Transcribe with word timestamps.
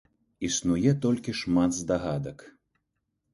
Існуе 0.47 0.93
толькі 1.03 1.35
шмат 1.41 1.77
здагадак. 1.81 2.37